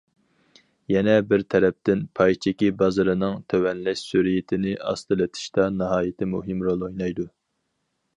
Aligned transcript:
يەنە 0.91 1.13
بىر 1.33 1.41
تەرەپتىن، 1.53 1.99
پاي 2.19 2.37
چېكى 2.45 2.69
بازىرىنىڭ 2.79 3.35
تۆۋەنلەش 3.53 4.01
سۈرئىتىنى 4.13 4.73
ئاستىلىتىشتا 4.93 5.67
ناھايىتى 5.83 6.29
مۇھىم 6.33 6.65
رول 6.69 6.87
ئوينايدۇ. 6.89 7.27